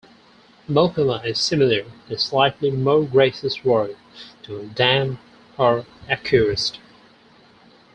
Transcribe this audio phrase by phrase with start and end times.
[0.67, 3.95] Mokoma is similar but slightly more gracious word
[4.41, 5.19] to "damned"
[5.59, 6.79] or "accursed".